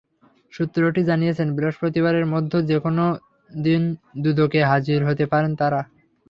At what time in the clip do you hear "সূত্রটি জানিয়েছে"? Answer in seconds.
0.53-1.43